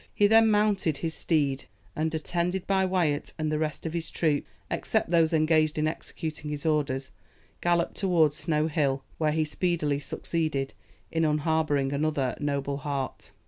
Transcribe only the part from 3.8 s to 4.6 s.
of his troop,